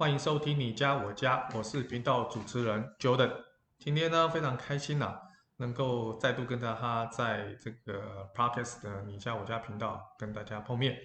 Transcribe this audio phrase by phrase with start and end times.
[0.00, 3.32] 欢迎收听你家我家，我是频道主持人 Jordan。
[3.80, 5.20] 今天呢非常开心呐、啊，
[5.56, 10.96] 能够再度跟大家在这个 Podcast 的你家我家频道跟大家碰面。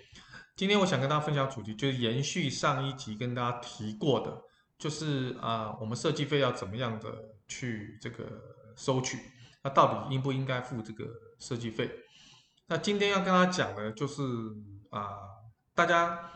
[0.56, 4.40] 今天我想跟大家分享主题，就是延续上一集跟大家提过的，
[4.78, 7.12] 就是啊、我们设计费要怎么样的
[7.48, 8.24] 去这个
[8.78, 9.18] 收取？
[9.64, 11.04] 那到底应不应该付这个
[11.40, 11.90] 设计费？
[12.68, 14.22] 那今天要跟大家讲的，就是
[14.92, 15.18] 啊、
[15.74, 16.30] 大家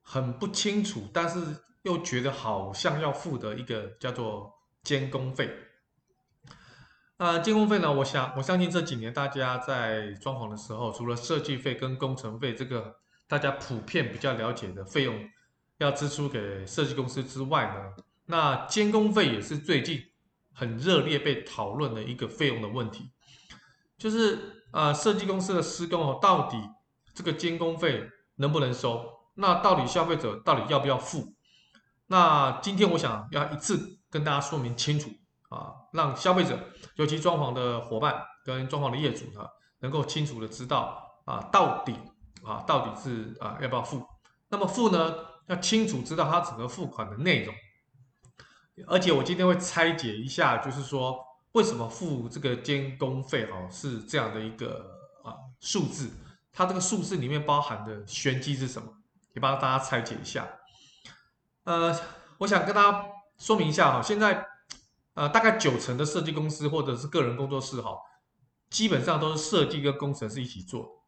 [0.00, 1.40] 很不清楚，但是
[1.84, 4.52] 又觉得好像要付的一个叫做
[4.82, 5.48] 监工费。
[7.16, 12.96] 呃，监工费呢，我想我相信这几年大家在装潢的时候，除了设计费跟工程费这个
[13.28, 15.18] 大家普遍比较了解的费用
[15.78, 20.02] 要支出给设计公司之外呢，那监工费也是最近
[20.52, 23.10] 很热烈被讨论的一个费用的问题，
[23.96, 24.60] 就是。
[24.74, 26.56] 啊，设计公司的施工哦，到底
[27.14, 29.08] 这个监工费能不能收？
[29.34, 31.32] 那到底消费者到底要不要付？
[32.14, 35.10] 那今天我想要一次跟大家说明清楚
[35.48, 36.56] 啊，让消费者，
[36.94, 39.44] 尤其装潢的伙伴跟装潢的业主呢，
[39.80, 41.92] 能够清楚的知道啊，到底
[42.44, 44.00] 啊，到底是啊要不要付？
[44.48, 45.12] 那么付呢，
[45.48, 47.52] 要清楚知道它整个付款的内容。
[48.86, 51.18] 而且我今天会拆解一下，就是说。
[51.54, 53.46] 为什么付这个监工费？
[53.46, 54.86] 哈，是这样的一个
[55.24, 56.10] 啊数字，
[56.52, 58.88] 它这个数字里面包含的玄机是什么？
[59.34, 60.48] 也帮大家拆解一下。
[61.64, 61.98] 呃，
[62.38, 63.06] 我想跟大家
[63.38, 64.46] 说明一下哈，现在
[65.14, 67.96] 呃大概九成的设计公司或者是个人工作室哈，
[68.70, 71.04] 基本上都是设计跟工程师一起做。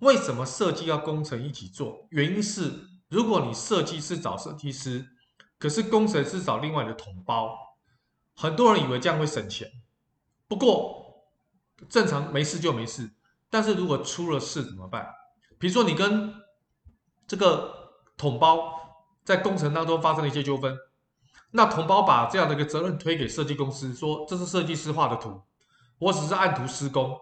[0.00, 2.06] 为什么设计要工程一起做？
[2.10, 2.72] 原因是
[3.08, 5.06] 如果你设计师找设计师，
[5.58, 7.56] 可是工程师找另外的统包。
[8.34, 9.70] 很多人以为这样会省钱，
[10.48, 11.26] 不过
[11.90, 13.10] 正常没事就没事。
[13.50, 15.06] 但是如果出了事怎么办？
[15.58, 16.34] 比如说你跟
[17.26, 18.79] 这个统包
[19.30, 20.76] 在工程当中发生了一些纠纷，
[21.52, 25.40] 那同胞把这样的一个责任推给设计公司，说这是设计师画的图，
[26.00, 27.16] 我只是按图施工，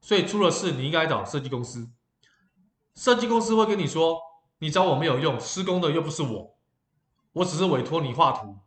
[0.00, 1.88] 所以出了事你应该找设计公司。
[2.96, 4.18] 设计公司会跟你说，
[4.58, 6.56] 你找我没有用，施工的又不是我，
[7.34, 8.58] 我只是委托你画图。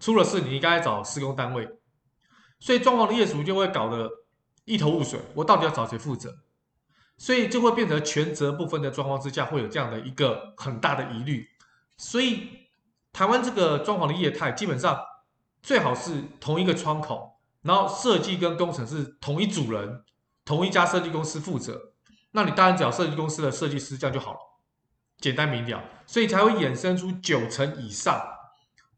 [0.00, 1.68] 出了事，你应该找施工单位，
[2.58, 4.10] 所以装潢的业主就会搞得
[4.64, 5.20] 一头雾水。
[5.34, 6.34] 我到底要找谁负责？
[7.18, 11.46] 所以就会变成权责不分的状况之下，会有这样的一个很大的疑虑。
[11.96, 12.68] 所以
[13.12, 15.00] 台湾这个装潢的业态，基本上
[15.62, 20.04] 最好是同一个窗口，然后设计跟工程是同一组人，
[20.44, 21.92] 同一家设计公司负责。
[22.32, 24.38] 那你当然找设计公司的设计师，这样就好了，
[25.18, 25.82] 简单明了。
[26.06, 28.30] 所以才会衍生出九成以上。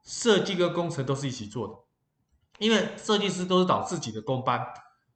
[0.02, 1.74] 设计跟工程都是一起做的，
[2.60, 4.64] 因为设计师都是找自己的工班，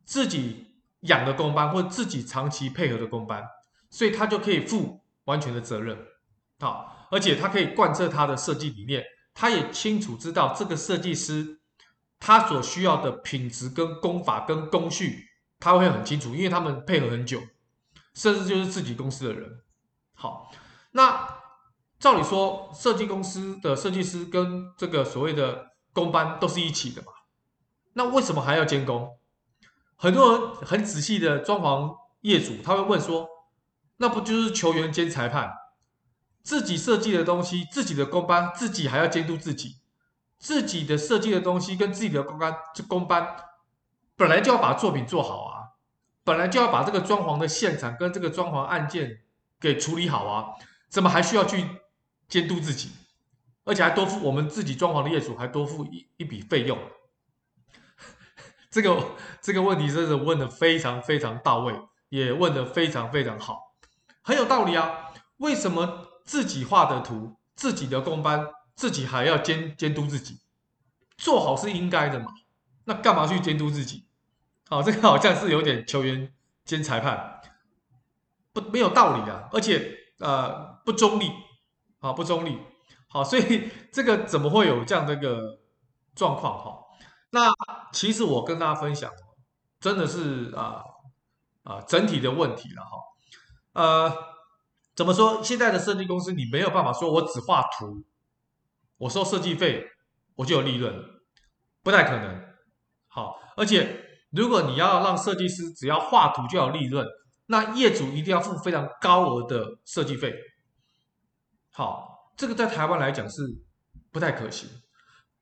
[0.05, 3.49] 自己养的工班或自己长期配合的工班，
[3.89, 5.97] 所以他就可以负完全的责任，
[6.59, 9.05] 好，而且他可以贯彻他的设计理念，
[9.35, 11.61] 他也清楚知道这个设计师
[12.19, 15.27] 他所需要的品质跟工法跟工序，
[15.59, 17.41] 他会很清楚，因为他们配合很久，
[18.15, 19.61] 甚至就是自己公司的人，
[20.15, 20.51] 好，
[20.93, 21.41] 那。
[22.01, 27.09] 照理说，设计公司的设计师跟这个所谓的工班都是一起的嘛？
[27.93, 29.19] 那为什么还要监工？
[29.97, 33.29] 很多人很仔细的装潢业主，他会问说
[34.01, 35.53] ：“那不就是球员兼裁判？
[36.43, 39.77] 自己设计的东西，自己的工班，自己还要监督自己，
[40.39, 43.37] 自己的设计的东西跟自己的工班，这工班
[44.17, 45.77] 本来就要把作品做好啊，
[46.25, 49.21] 本来就要把这个装潢的现场跟这个装潢案件
[49.61, 50.55] 给处理好啊，
[50.89, 51.65] 怎么还需要去？”
[52.31, 52.91] 监督自己，
[53.65, 56.79] 而且还多付我们自己装潢的业主还多付一一笔费用，
[58.71, 59.05] 这个
[59.41, 61.75] 这个问题真是问的非常非常到位，
[62.09, 63.75] 也问的非常非常好，
[64.23, 65.11] 很有道理啊！
[65.39, 68.47] 为什么自己画的图、自己的工班、
[68.77, 70.39] 自己还要监监督自己？
[71.19, 72.27] 做好是应该的嘛？
[72.85, 74.07] 那干嘛去监督自己？
[74.69, 76.33] 好，这个好像是有点球员
[76.65, 77.41] 兼裁判，
[78.53, 81.33] 不没有道理啊，而且呃不中立。
[81.99, 82.59] 啊，不中立，
[83.09, 85.59] 好，所以这个怎么会有这样的一个
[86.15, 86.57] 状况？
[86.57, 86.79] 哈，
[87.31, 87.53] 那
[87.93, 89.13] 其实我跟大家分享，
[89.81, 90.83] 真的是啊
[91.65, 92.91] 啊整体的问题了哈。
[93.75, 94.17] 呃，
[94.95, 95.43] 怎么说？
[95.43, 98.05] 现在的设计公司你没有办法说我只画图，
[98.99, 99.87] 我收设计费
[100.35, 100.95] 我就有利润，
[101.83, 102.45] 不太可能。
[103.09, 107.07] 好，而且如果你要让设计师只要画图就有利润，
[107.47, 110.35] 那业主一定要付非常高额的设计费。
[111.73, 113.43] 好，这个在台湾来讲是
[114.13, 114.69] 不太可行。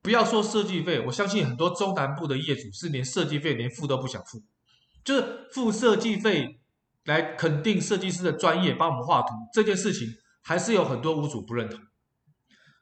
[0.01, 4.41] 不要说设计费，我相信很多中南部的业主是连设计费连付都不想付，
[5.03, 6.58] 就是付设计费
[7.09, 10.07] 来肯定设计师的专业，帮我们画图这件事情，
[10.43, 11.79] 还是有很多屋主不认同。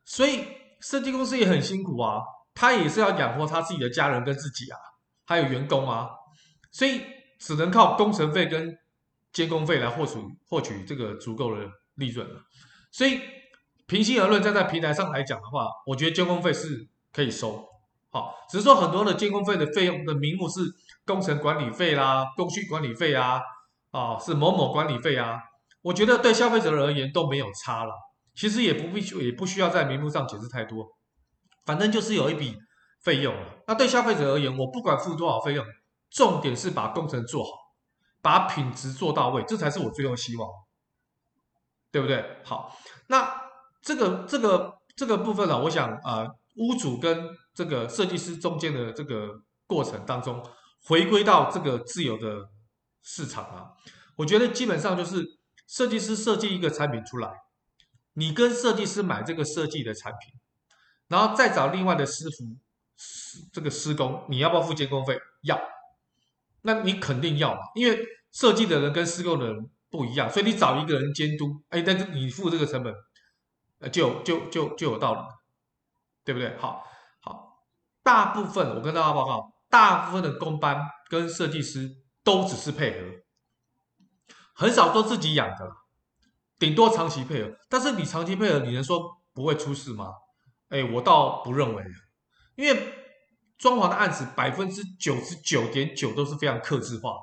[0.03, 0.43] 所以
[0.81, 2.21] 设计公司也很辛苦啊，
[2.53, 4.77] 他也是要养活他自己的家人跟自己啊，
[5.25, 6.09] 还有员工啊，
[6.71, 7.01] 所以
[7.39, 8.77] 只能靠工程费跟
[9.31, 11.65] 监工费来获取获取这个足够的
[11.95, 12.41] 利润了。
[12.91, 13.19] 所以
[13.85, 17.65] 平心而论，站在平台上来讲的话，我觉得监工费是可以收，
[18.09, 20.61] 好，只是说很多的监工费的费用的名目是
[21.05, 23.41] 工程管理费啦、工序管理费啊，
[23.97, 25.39] 啊是某某管理费啊，
[25.81, 27.91] 我觉得对消费者而言都没有差了。
[28.35, 30.85] 其实也不必，也不需要在名目上解释太多，
[31.65, 32.55] 反正就是有一笔
[33.01, 33.63] 费用了。
[33.65, 35.65] 那对消费者而言，我不管付多少费用，
[36.11, 37.49] 重点是把工程做好，
[38.21, 40.47] 把品质做到位，这才是我最后希望，
[41.91, 42.23] 对不对？
[42.43, 42.77] 好，
[43.07, 43.41] 那
[43.81, 49.31] 这个这个这个部分呢，我想啊、呃，屋主跟这个设计师中间的这个
[49.65, 50.43] 过程当中，
[50.87, 52.47] 回归到这个自由的
[53.09, 53.71] 市场啊，
[54.17, 55.25] 我觉得基本上就是
[55.65, 57.31] 设计师设计一个产品出来。
[58.15, 60.33] 你跟设计师买这个设计的产品，
[61.07, 62.57] 然后再找另外的师傅
[63.53, 65.17] 这个施工，你要不要付监工费？
[65.43, 65.57] 要，
[66.63, 67.97] 那你肯定要嘛，因为
[68.33, 72.93] 设计的人跟施工的人不一样，所以你找一个人监督，哎，但是你付这个成本，
[73.79, 75.21] 呃，就就就就有道理，
[76.25, 76.57] 对不对？
[76.57, 76.83] 好，
[77.21, 77.63] 好，
[78.03, 81.95] 大部分我跟大家报告，大部分的工班跟设计师
[82.27, 83.07] 都只是配合，
[84.53, 85.71] 很少做自己养的。
[86.59, 88.99] 顶多长期配合，但是你长期配合，你能说
[89.33, 90.11] 不会出事吗？
[90.67, 91.85] 哎，我倒不认为，
[92.55, 92.93] 因为
[93.57, 97.13] 装潢的案子百分之九十九点九都是非常克制化，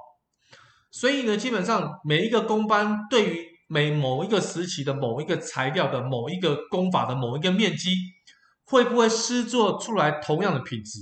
[0.91, 7.95] 所以呢，基本上每一个工班对于每某一个时期的某一个材料的某一个工法的某一个面积，
[8.65, 11.01] 会不会施作出来同样的品质？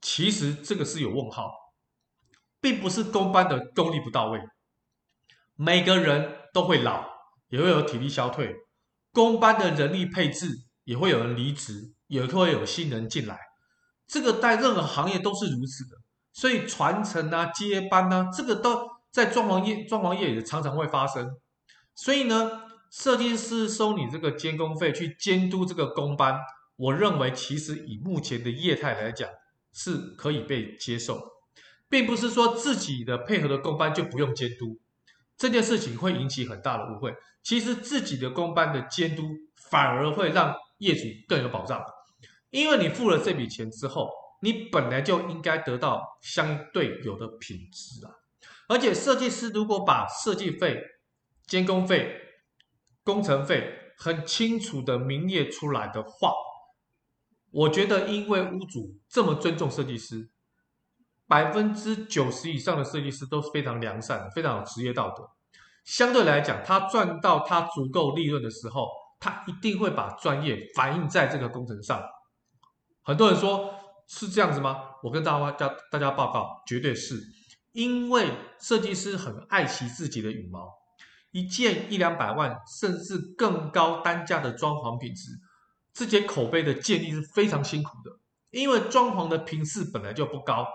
[0.00, 1.52] 其实这个是有问号，
[2.64, 4.40] 并不是工班的功力不到位，
[5.54, 6.40] 每个人。
[6.54, 7.04] 都会老，
[7.48, 8.54] 也会有体力消退，
[9.10, 10.46] 工班的人力配置
[10.84, 13.36] 也会有人离职，也会有新人进来，
[14.06, 15.96] 这个在任何行业都是如此的，
[16.32, 21.28] 所以传承啊、接班啊，这个都在装潢业、装潢业也常常会发生。
[21.96, 22.62] 所以呢，
[22.92, 26.38] 设计师收你这个监工费去监督这个工班，
[26.76, 29.28] 我认为其实以目前的业态来讲
[29.72, 31.20] 是可以被接受，
[31.94, 34.80] 并不是说自己的配合的工班就不用监督。
[35.36, 37.14] 这件事情会引起很大的误会。
[37.44, 39.22] 其实自己的工班的监督
[39.70, 41.80] 反而会让业主更有保障，
[42.50, 44.10] 因为你付了这笔钱之后，
[44.42, 48.10] 你本来就应该得到相对有的品质啊。
[48.66, 50.82] 而且设计师如果把设计费、
[51.46, 52.12] 监工费、
[53.04, 56.32] 工程费很清楚的明列出来的话，
[57.52, 60.30] 我觉得因为屋主这么尊重设计师。
[61.26, 65.28] 百分之九十以上的设计师都是非常良善的，非常有职业道德。
[65.84, 68.88] 相对来讲，他赚到他足够利润的时候，
[69.20, 72.02] 他一定会把专业反映在这个工程上。
[73.02, 73.74] 很多人说
[74.06, 74.82] 是这样子吗？
[75.02, 77.20] 我跟大家大家报告，绝对是，
[77.72, 78.30] 因为
[78.60, 80.72] 设计师很爱惜自己的羽毛。
[81.32, 85.32] 一件一两百万甚至更高单价的装潢品质，
[85.92, 88.10] 这些口碑的建立是非常辛苦的，
[88.50, 90.66] 因为装潢的品质本来就不高。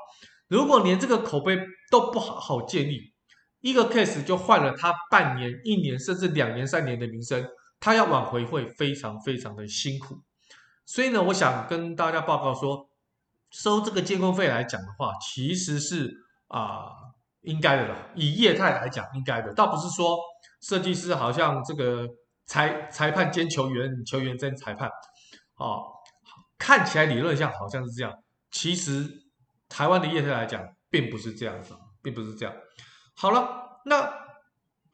[0.50, 1.58] 如果连这个口碑
[1.92, 3.14] 都不好好建立，
[3.62, 7.48] 一个 case 就换了他半年、一年，甚至两年、三年的名声，
[7.80, 10.20] 他要挽回会非常非常的辛苦。
[10.88, 12.90] 所以呢，我想跟大家报告说，
[13.52, 16.12] 收这个监控费来讲的话，其实是
[16.48, 16.92] 啊、呃、
[17.42, 18.08] 应该的啦。
[18.16, 20.18] 以业态来讲，应该的，倒不是说
[20.62, 22.08] 设计师好像这个
[22.48, 24.90] 裁裁判兼球员，球员兼裁判，
[25.58, 25.84] 哦，
[26.58, 28.12] 看起来理论上好像是这样，
[28.50, 29.29] 其实。
[29.70, 32.54] 台湾的业态来讲，并不是这样子，并不是这样。
[33.16, 34.12] 好了，那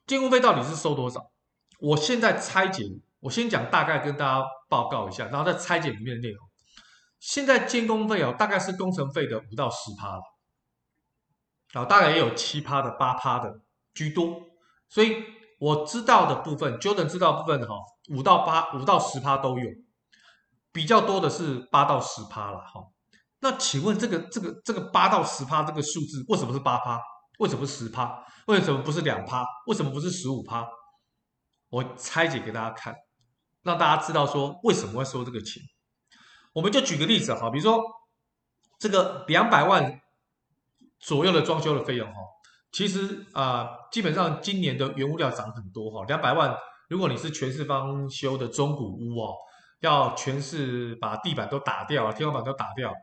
[0.06, 1.32] 监工费到底是收多少？
[1.80, 2.84] 我现在拆解，
[3.22, 6.46] 我先讲大概跟大家报告一下，然后再拆解里面的内容。
[7.20, 10.22] 现在监工费哦，大概是工程费的五到十趴了，
[11.72, 13.62] 然后大概也有七趴的、八趴的
[13.94, 14.42] 居多。
[14.90, 15.24] 所以
[15.60, 17.76] 我知道的部分，Jordan 知道部分哈，
[18.10, 19.72] 五到八、五到十趴都有，
[20.72, 22.82] 比较多的是八到十趴了哈。
[23.42, 27.00] 那请问这个这个这个八到十趴这个数字为什么是八趴？
[27.40, 28.26] 为什么是十趴？
[28.48, 29.46] 为什么不是两趴？
[29.68, 30.66] 为什么不是十五趴？
[31.70, 32.96] 我拆解给大家看，
[33.64, 35.62] 让大家知道说为什么会收这个钱。
[36.54, 37.84] 我们就举个例子哈，比如说
[38.80, 40.02] 这个两百万
[41.00, 42.16] 左右的装修的费用哈，
[42.72, 46.56] 其实啊、基本上今年的原物料涨很多哈，两百万
[46.88, 49.34] 如果你是全四方修的中古屋哦，
[49.82, 52.94] 要全是把地板都打掉，天花板都打掉。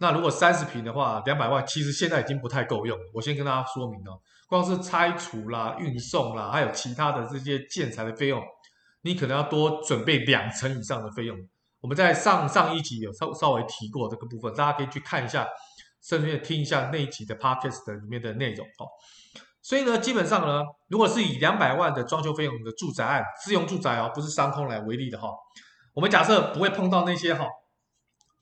[0.00, 2.98] 那如果三十平的话，两百万其实现在已经不太够用。
[3.12, 8.42] 我先跟大家说明哦，光是拆除啦、运送啦，还有其他的这些建材的费用，
[9.02, 11.36] 你可能要多准备两成以上的费用
[11.82, 15.46] 我们在上上一集有稍稍微提过这个部分，大家可以去看一下，
[16.02, 18.88] 顺便听一下那一集的 podcast 里面的内容哦。
[19.60, 25.28] 所以呢，基本上呢，如果是以两百万的装修费用的住宅案，自用住宅哦，不是商空来为例的哈，
[25.92, 27.46] 我们假设不会碰到那些哈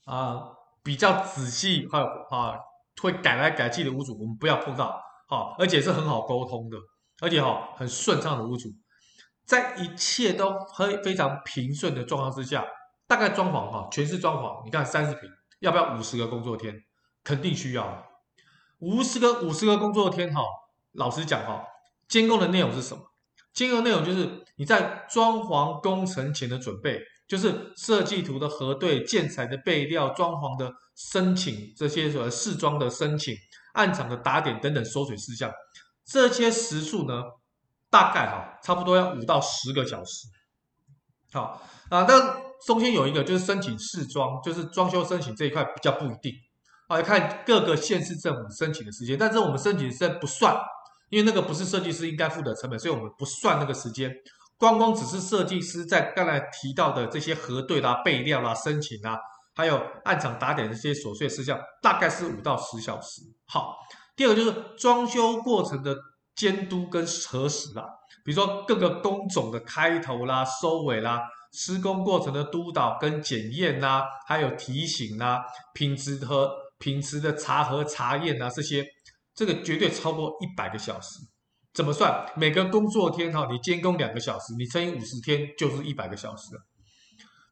[0.05, 2.57] 啊比较仔细还有啊
[3.01, 6.77] 会改来改去的屋主，我们不要碰到哈，而且是很好沟通的，
[7.21, 8.69] 而且哈很顺畅的屋主。
[9.45, 12.65] 在一切都很非常平顺的状况之下，
[13.07, 14.63] 大概装潢哈，全是装潢。
[14.63, 16.83] 你看三十平，要不要五十个工作天？
[17.23, 18.05] 肯定需要。
[18.79, 20.41] 五十个五十个工作天哈，
[20.91, 21.63] 老实讲哈，
[22.07, 23.03] 监工的内容是什么？
[23.51, 33.35] 监工内容就是你在装潢工程前的准备，就是设计图的核对、建材的备料、装潢的申请这些所谓试装的申请、
[33.73, 35.49] 案场的打点等等收水事项，
[36.03, 37.23] 这些时数呢？
[37.91, 40.27] 大概哈，差不多要五到十个小时。
[41.31, 46.33] 好啊，那中间有一个就是申请试装，就是装修申请这一块比较不一定
[46.87, 49.17] 啊，要看各个县市政府申请的时间。
[49.17, 50.55] 但是我们申请的时间不算，
[51.09, 54.11] 因为那个不是设计师应该付的成本，所以我们不算那个时间。
[54.59, 59.17] 光光只是设计师在刚才提到的这些核对啦、备料啦、申请啦，
[59.55, 63.23] 还有案场打点这些琐碎事项，大概是五到十小时。
[63.47, 63.75] 好，
[64.15, 65.97] 第二个就是装修过程的。
[66.35, 67.83] 监督跟核实啦，
[68.23, 71.19] 比如说各个工种的开头啦、收尾啦，
[71.51, 78.85] 施工过程的督导跟检验啦，还有提醒啦，品质和品质的查核查验啊，这些
[79.35, 81.19] 这个绝对超过一百个小时。
[81.73, 82.31] 怎么算？
[82.35, 86.55] 每个工作天哈，你监工两个小时，你乘以五十天就是一百个小时。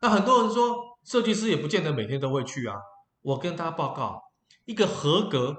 [0.02, 2.76] 那很多人说，设计师也不见得每天都会去啊。
[3.22, 4.22] 我跟他报告，
[4.66, 5.56] 一个合格、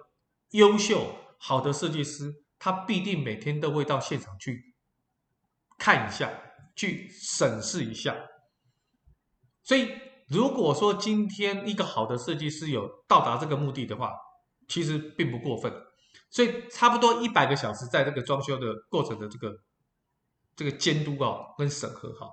[0.50, 2.44] 优秀、好的设计师。
[2.60, 4.74] 他必定每天都会到现场去
[5.78, 6.28] 看一下，
[6.74, 8.16] 去审视一下。
[9.62, 9.88] 所以，
[10.28, 14.12] 如果说今天一个好的设计师有到达这个目的的话，
[14.66, 15.72] 其实并不过分。
[16.30, 19.58] 所以，差不多一百个小时在这个装修的过程的这个
[20.56, 22.28] 这个监督啊跟审核哈。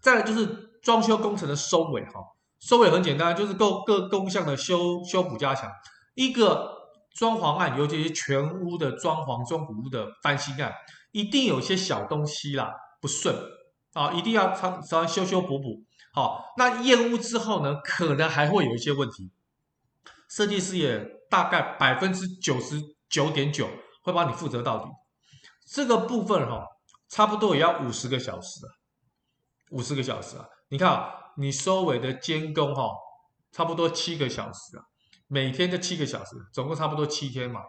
[0.00, 0.46] 再来就是
[0.82, 2.20] 装修工程的收尾哈，
[2.60, 5.70] 收尾很简单，就是各各工项的修修补加强
[6.14, 6.80] 一个。
[7.14, 10.72] 装潢案，尤其是全屋的装潢、中古屋的翻新案，
[11.10, 13.36] 一定有些小东西啦不顺
[13.92, 15.84] 啊，一定要常常修修补补。
[16.14, 19.30] 好，那验屋之后呢，可能还会有一些问题，
[20.26, 23.66] 设计师也大概百分之九十九点九
[24.02, 24.84] 会帮你负责到底。
[25.66, 26.66] 这个部分哈，
[27.08, 28.68] 差不多也要五十个小时啊，
[29.70, 30.46] 五十个小时啊。
[30.68, 32.90] 你看啊，你收尾的监工哈，
[33.50, 34.84] 差不多七个小时啊。
[35.26, 37.62] 每天就七个小时，总共差不多七天嘛。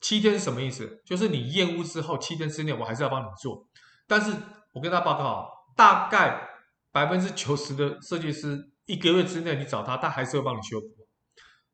[0.00, 1.02] 七天是什么意思？
[1.04, 3.66] 就是你验屋之后七天之内，我还是要帮你做。
[4.06, 4.32] 但是
[4.72, 6.48] 我跟他报告，大概
[6.92, 10.86] 百分之九十的设计师一个月之内你找他，他还是会帮你修补。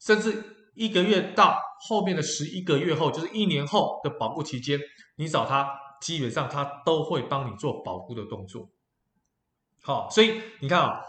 [0.01, 0.43] 甚至
[0.75, 4.79] 一个月到后面的十一个月后，就是一年后的保固期间，
[5.17, 5.69] 你找他，
[6.01, 8.69] 基本上他都会帮你做保固的动作。
[9.83, 11.01] 好，所以你看啊，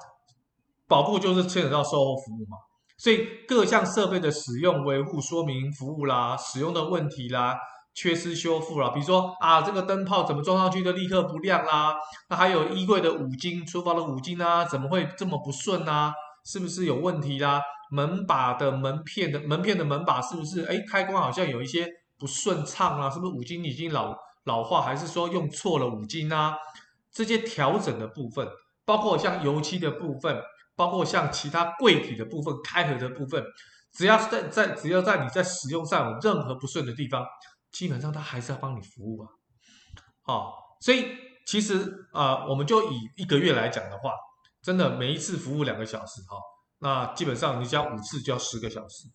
[0.88, 2.57] 保固就是牵扯到售后服务嘛。
[2.98, 7.57] 所以各项设备的使用、维护说明服务啦，使用的问题啦，
[7.93, 11.93] 缺失修复啦，比如说啊，这个灯泡怎么装上去的立刻不亮啦？
[12.29, 16.13] 那还有衣柜的五金、厨房的五金啊，怎么会这么不顺啊？
[16.46, 17.62] 是不是有问题啦？
[17.92, 21.88] 门把的门片的门片的门把是不是哎开关好像有一些
[22.18, 23.10] 不顺畅啊？
[23.10, 26.56] 是不是五金已经老老化，还是说用错了五金啊？
[27.12, 28.48] 这些调整的部分，
[28.86, 30.42] 包括像油漆的部分。
[30.78, 33.42] 包括像其他柜体的部分、开合的部分，
[33.94, 37.25] 只要在在只要在你在使用上有任何不顺的地方，
[37.72, 39.30] 基本上他还是要帮你服务啊。
[40.24, 41.06] 好，所以
[41.48, 44.12] 其实啊、我们就以一个月来讲的话，
[44.65, 46.38] 真的每一次服务两个小时哈，
[46.79, 49.07] 那基本上你加五次就要十个小时，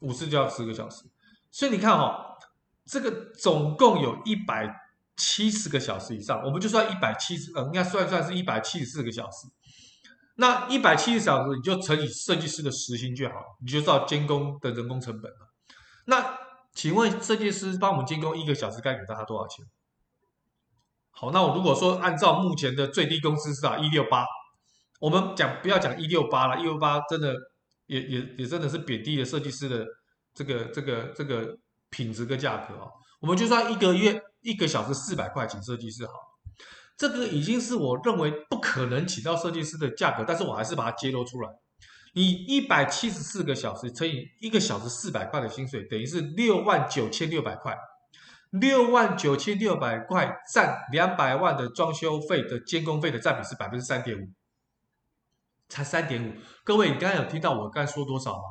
[0.00, 1.04] 五次就要十个小时。
[1.50, 2.38] 所以你看哈，
[2.86, 4.74] 这个总共有一百
[5.14, 9.46] 七十个小时以上，我们就算一百七十，呃，应该算算是一百七十四个小时。
[10.36, 15.52] 那一百七十小时，你就乘以设计师的时薪就好，你就知道监工的人工成本了。
[16.06, 16.38] 那
[16.74, 19.66] 请问设计师帮我们监工一个小时该给他多少钱？
[21.20, 24.24] 好，那我如果说按照目前的最低工资是啊一六八，
[25.00, 27.34] 我们讲不要讲一六八了，一六八真的
[27.88, 29.86] 也也也真的是贬低了设计师的
[30.32, 31.54] 这个这个这个
[31.90, 32.88] 品质跟价格啊。
[33.20, 36.12] 我们就算一个月一个小时四百块钱设计师好。
[36.96, 41.50] 这个已经是我认为不可能请到设计师的价格，但是我还是把它揭露出来。
[42.14, 47.76] 你一百七十四个小时乘以一个小时四百块的薪水，等于是六万九千六百块。
[48.50, 54.28] 六万九千六百块占两百万的装修费的监工费的占比是百分之三点五。
[55.68, 56.34] 才三点五。
[56.64, 58.42] 各位，你刚才有听到我刚说多少吗？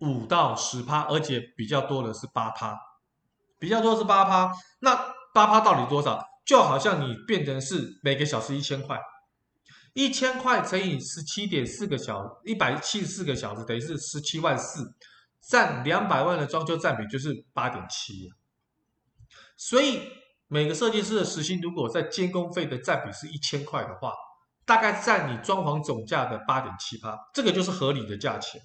[0.00, 2.78] 五到十趴，而且比较多的是八趴，
[3.58, 4.52] 比较多是八趴。
[4.80, 4.94] 那
[5.32, 6.22] 八趴到底多少？
[6.44, 8.98] 就好像你变成是每个小时一千块，
[9.94, 14.84] 一千块乘以十七点四个小，一百七十四个小时，等于是十七万四，
[15.48, 18.28] 占两百万的装修占比就是八点七。
[19.60, 20.00] 所以
[20.48, 24.14] 每个设计师的时薪，如果在监工费的占比是一千块的话，
[24.64, 28.62] 大概占你装潢总价的八点七趴，这个就是合理的价钱。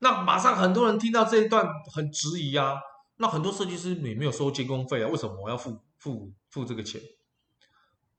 [0.00, 2.78] 那马上很多人听到这一段很质疑啊，
[3.16, 7.00] 那很多设计师你没有收监工费啊，为什么我要付付付这个钱？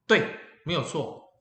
[0.08, 1.36] 对，没有错。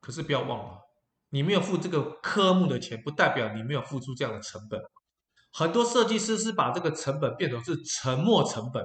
[0.00, 0.80] 可是不要忘了，
[1.28, 4.82] 你没有付这个科目的钱，不代表你没有付出这样的成本。
[5.52, 8.84] 很多设计师是把这个成本变成是沉没成本、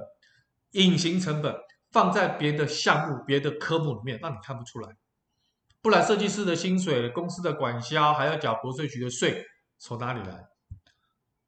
[0.76, 1.54] 隐形成本，
[1.90, 4.96] 放在别的项目、别的科目里面，让你看不出来。
[5.82, 9.44] 不然，设计师的薪水、公司的管销，还要缴国税局的税，
[9.78, 10.44] 从哪里来？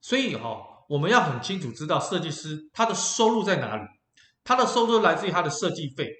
[0.00, 3.82] 所以哈、哦，我们要很清楚知道设计师他的收入在哪里，
[4.44, 6.11] 他的收入来自于他的设计费。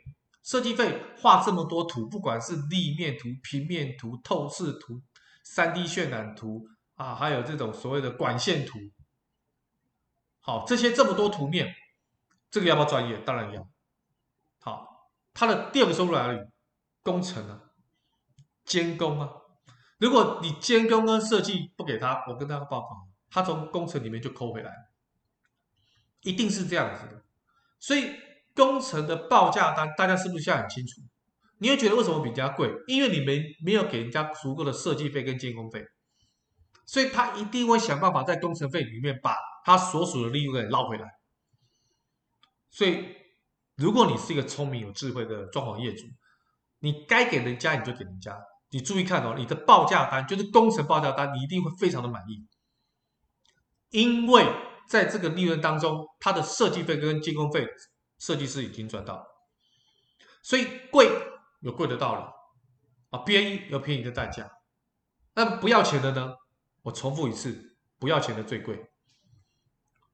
[0.43, 5.03] 设计费画这么多图，不管是立面图、平面图、透视图、
[5.45, 8.79] 三 D 渲染图啊，还有这种所谓的管线图，
[10.41, 11.75] 好，这些这么多图面，
[12.51, 13.19] 这个要不要专业？
[13.19, 13.69] 当然要。
[14.61, 16.39] 好，他的第二个收入来哪里？
[17.03, 17.61] 工程啊，
[18.65, 19.31] 监工啊。
[19.99, 22.89] 如果你监工跟设计不给他，我跟他报告。
[23.31, 24.73] 他从工程里面就抠回来，
[26.23, 27.23] 一定是这样子的。
[27.79, 28.13] 所以
[28.55, 31.03] 工程的报价单，大家是不是现在很清楚？
[31.59, 32.73] 你会觉得为什么比人家贵？
[32.87, 35.85] 因为你没没有给人家足够的设计费跟监工费，
[36.87, 41.18] 所以他一定会想办法在工程费里面把他所属的利润给捞回来。
[42.71, 43.05] 所以，
[43.77, 46.05] 如果你是一个聪明有智慧的装潢业主，
[46.81, 48.39] 你该给人家你就给人家。
[48.71, 52.47] 你注意看哦，你的报价单就是工程报价单，你一定会非常的满意。
[53.91, 54.47] 因为
[54.89, 57.67] 在这个利润当中，他的设计费跟监工费，
[58.19, 59.27] 设计师已经赚到，
[60.43, 61.11] 所以贵
[61.61, 62.23] 有贵的道理
[63.11, 64.51] 啊，便宜有便宜的代价。
[65.35, 66.35] 那不要钱的呢？
[66.83, 68.91] 我重复一次，不要钱的最贵。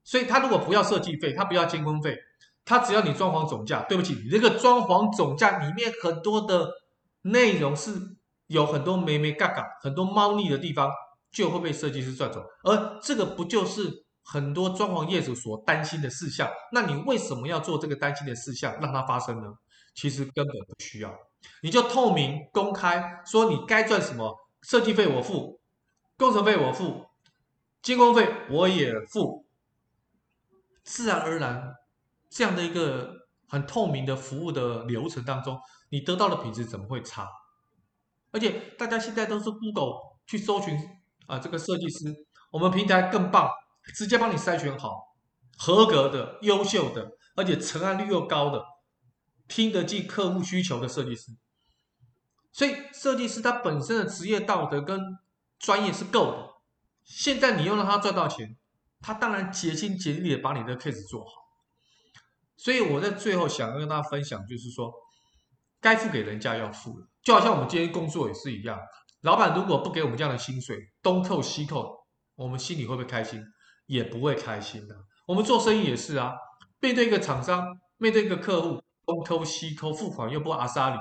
[0.03, 2.17] 所以他如果不要设计费，他不要监工费，
[2.65, 3.83] 他只要你装潢总价。
[3.83, 6.69] 对不起，你这个装潢总价里面很多的
[7.21, 7.93] 内容是
[8.47, 10.91] 有很多眉眉角角，很多猫腻的地方。
[11.31, 16.49] 就会被设计师赚走，而这个不就是很多装潢业主所担心的事项？
[16.71, 19.49] 那你为什么要做这个担心的事项，让它发生呢？
[19.93, 21.13] 其实根本不需要，
[21.61, 25.59] 你就透明公开说你该赚什么，设计费我付，
[26.17, 27.05] 工程费我付，
[27.81, 29.45] 监工费我也付，
[30.85, 31.75] 自然而然，
[32.29, 35.59] 这样的一个很透明的服务的流程当中，
[35.89, 37.29] 你得到的品质怎么会差？
[38.31, 39.93] 而且大家现在都是 Google
[40.25, 40.77] 去搜寻。
[41.27, 42.13] 啊，这个设计师，
[42.51, 43.49] 我们平台更棒，
[43.95, 45.15] 直接帮你筛选好
[45.57, 48.63] 合格的、优秀的，而且成案率又高的，
[49.47, 51.31] 听得进客户需求的设计师。
[52.51, 55.17] 所以，设计师他本身的职业道德跟
[55.57, 56.49] 专业是够的。
[57.03, 58.55] 现在你又让他赚到钱，
[59.01, 61.44] 他当然竭心竭力的把你的 case 做好。
[62.57, 64.91] 所以我在最后想要跟大家分享，就是说，
[65.81, 68.79] 该付给人家要付的，就好像我们今天工作也是一样。
[69.21, 71.93] 老板如果不给我们这样的薪水，东扣西扣，
[72.35, 73.43] 我们心里会不会开心？
[73.87, 74.95] 也不会开心的、
[75.27, 76.33] 我们做生意也是啊，
[76.79, 80.97] 面对一个厂商，面对一个客户，东扣西扣，付款又不阿萨里，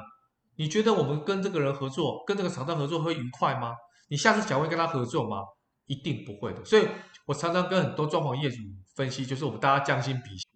[0.56, 3.72] 你觉得我们跟这个人合作，跟这个厂商合作会愉快吗？
[4.10, 5.38] 你下次想会跟他合作吗？
[5.86, 6.62] 一定不会的。
[6.62, 6.86] 所以
[7.24, 8.58] 我常常跟很多装潢业主
[8.94, 10.53] 分析，就是我们大家将心比心。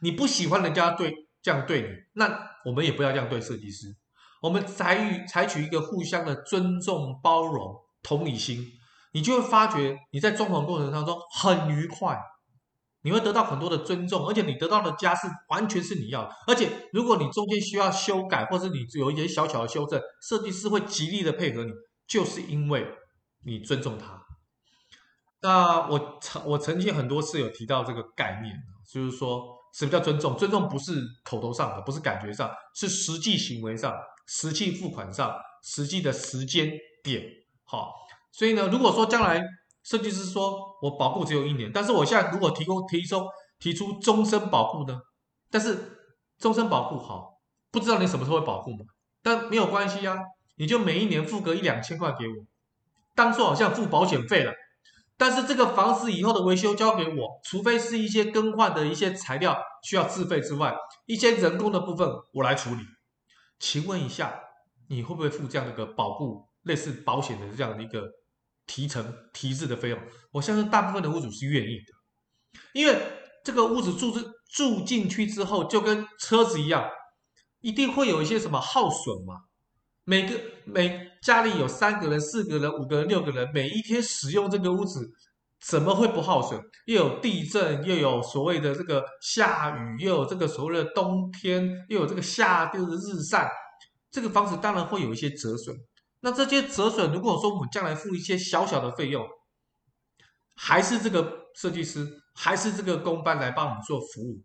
[0.00, 3.88] 你不喜欢人家对这样对你，那我们也不要这样对设计师。
[4.42, 8.66] 我们采采取一个互相的尊重、包容、同理心，
[9.12, 12.18] 你就会发觉你在装潢过程当中很愉快，
[13.02, 16.30] 你会得到很多的尊重，而且你得到的家是完全是你要。
[16.46, 21.72] 而且如果你中间需要修改，或是你有一些小小的修正，设计师会极力的配合你，
[22.06, 22.86] 就是因为
[23.44, 24.22] 你尊重他。
[25.42, 28.54] 那我曾我曾经很多次有提到这个概念，
[28.90, 30.36] 就是说什么叫尊重？
[30.36, 33.94] 尊重不是口头上的，不是感觉上，是实际行为上。
[34.32, 36.70] 实际付款上，实际的时间
[37.02, 37.20] 点，
[37.64, 37.92] 好，
[38.30, 39.42] 所以呢，如果说将来
[39.82, 43.24] 设计师说我保固只有一年，但是我现在如果提供提出
[43.58, 45.00] 提出终身保固呢？
[45.50, 45.98] 但是
[46.38, 47.40] 终身保护好，
[47.72, 48.84] 不知道你什么时候会保护吗？
[49.20, 50.16] 但没有关系啊，
[50.58, 52.34] 你就每一年付个一两千块给我，
[53.16, 54.52] 当做好像付保险费了。
[55.20, 59.54] 但是这个房子以后的维修交给我，除非是一些更换的一些材料
[59.84, 62.80] 需要自费之外，一些人工的部分我来处理。
[63.58, 64.40] 请问一下，
[64.88, 68.08] 你会不会付这样的一个保护类似保险的这样的一个
[68.66, 70.00] 提成提质的费用，
[70.32, 72.98] 我相信大部分的屋主是愿意的，因为
[73.44, 76.88] 这个屋子住住住进去之后，就跟车子一样，
[77.60, 79.34] 一定会有一些什么耗损嘛。
[80.04, 85.06] 每个每家里有三个人、四个人、五个人、六个人，每一天使用这个屋子，
[85.60, 86.58] 怎么会不耗损？
[86.86, 93.52] 又有地震，又有所谓的这个下雨，又有这个所谓的冬天，又有这个夏天的日晒，
[94.10, 95.76] 这个房子当然会有一些折损。
[96.20, 99.22] 那这些折损，如果说我们将来付一些小小的费用，
[100.56, 104.42] 还是这个设计师，还是这个工班来帮我们做服务，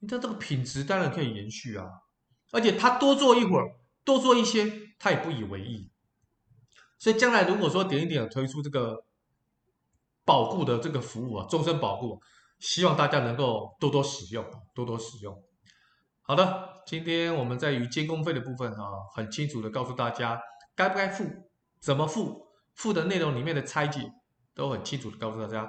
[0.00, 1.86] 你看这个品质当然可以延续啊，
[2.50, 3.68] 而且他多做一会儿。
[4.04, 5.91] 多做一些，他也不以为意。
[7.02, 9.02] 所以将来如果说点一点推出这个
[10.24, 12.20] 保固的这个服务啊，终身保固，
[12.60, 15.36] 希望大家能够多多使用，多多使用。
[16.20, 18.84] 好的，今天我们在于监工费的部分啊，
[19.16, 20.40] 很清楚的告诉大家
[20.76, 21.24] 该不该付，
[21.80, 24.08] 怎么付，付的内容里面的拆解
[24.54, 25.68] 都很清楚的告诉大家。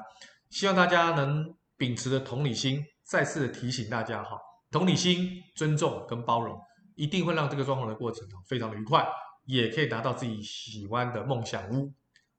[0.52, 1.44] 希望大家能
[1.78, 4.38] 秉持着同理心，再次的提醒大家哈，
[4.70, 6.56] 同理心、尊重跟包容。
[6.96, 9.04] 一定会让这个装潢的过程非常的愉快，
[9.46, 11.94] 也可以拿到自己喜欢的梦想屋。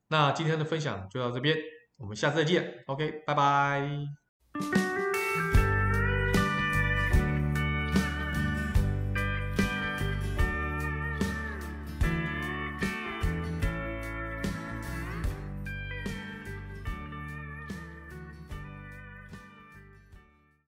[0.09, 1.57] 那今天的分享就到这边，
[1.99, 2.85] 我们下次再见。
[2.87, 5.04] OK，拜拜。